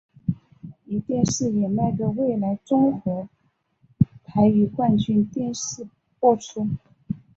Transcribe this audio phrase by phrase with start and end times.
[0.87, 3.29] 壹电视也卖给纬来综合
[4.23, 5.87] 台与冠军电视
[6.19, 6.67] 播出。